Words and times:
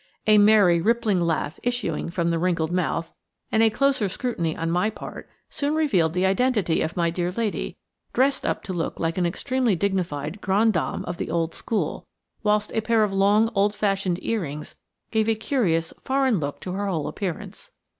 A 0.25 0.39
merry, 0.39 0.81
rippling 0.81 1.19
laugh 1.21 1.59
issuing 1.61 2.09
from 2.09 2.29
the 2.29 2.39
wrinkled 2.39 2.71
mouth, 2.71 3.11
and 3.51 3.61
a 3.61 3.69
closer 3.69 4.09
scrutiny 4.09 4.57
on 4.57 4.71
my 4.71 4.89
part, 4.89 5.29
soon 5.47 5.75
revealed 5.75 6.13
the 6.13 6.25
identity 6.25 6.81
of 6.81 6.97
my 6.97 7.11
dear 7.11 7.31
lady, 7.31 7.77
dressed 8.11 8.43
up 8.43 8.63
to 8.63 8.73
look 8.73 8.99
like 8.99 9.19
an 9.19 9.27
extremely 9.27 9.75
dignified 9.75 10.41
grande 10.41 10.73
dame 10.73 11.05
of 11.05 11.17
the 11.17 11.29
old 11.29 11.53
school, 11.53 12.07
whilst 12.41 12.73
a 12.73 12.81
pair 12.81 13.03
of 13.03 13.13
long, 13.13 13.51
old 13.53 13.75
fashioned 13.75 14.17
earrings 14.23 14.75
gave 15.11 15.29
a 15.29 15.35
curious, 15.35 15.93
foreign 16.01 16.39
look 16.39 16.59
to 16.61 16.71
her 16.71 16.87
whole 16.87 17.07
appearance. 17.07 17.69